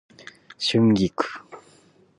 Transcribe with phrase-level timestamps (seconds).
[0.57, 1.13] 春菊